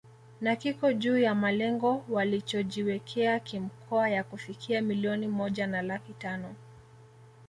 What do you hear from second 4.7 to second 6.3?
milioni moja na laki